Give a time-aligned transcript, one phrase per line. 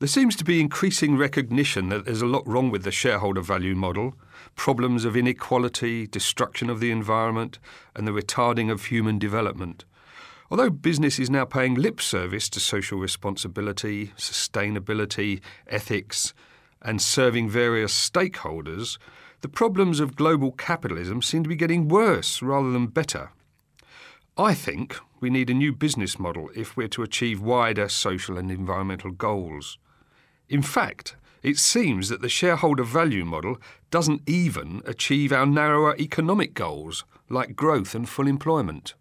[0.00, 3.74] There seems to be increasing recognition that there's a lot wrong with the shareholder value
[3.74, 4.14] model
[4.54, 7.58] problems of inequality, destruction of the environment,
[7.96, 9.84] and the retarding of human development.
[10.52, 16.32] Although business is now paying lip service to social responsibility, sustainability, ethics,
[16.80, 18.98] and serving various stakeholders,
[19.40, 23.32] the problems of global capitalism seem to be getting worse rather than better.
[24.36, 28.48] I think we need a new business model if we're to achieve wider social and
[28.48, 29.76] environmental goals.
[30.48, 33.58] In fact, it seems that the shareholder value model
[33.90, 38.94] doesn't even achieve our narrower economic goals, like growth and full employment.